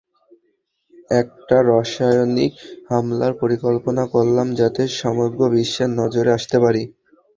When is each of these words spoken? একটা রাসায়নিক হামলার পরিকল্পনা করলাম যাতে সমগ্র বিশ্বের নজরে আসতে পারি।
একটা 1.11 1.57
রাসায়নিক 1.69 2.53
হামলার 2.89 3.33
পরিকল্পনা 3.41 4.03
করলাম 4.13 4.47
যাতে 4.59 4.81
সমগ্র 4.99 5.39
বিশ্বের 5.55 5.89
নজরে 5.99 6.31
আসতে 6.37 6.57
পারি। 6.63 6.83